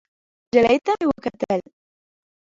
نجلۍ 0.49 0.77
ته 0.85 0.91
مې 0.97 1.05
وکتل. 1.07 1.59